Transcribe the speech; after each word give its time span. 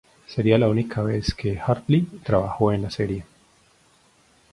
Sería 0.25 0.57
la 0.57 0.67
única 0.67 1.03
vez 1.03 1.31
que 1.35 1.59
Hartley 1.59 2.07
trabajó 2.23 2.71
en 2.73 2.81
la 2.81 2.89
serie. 2.89 3.23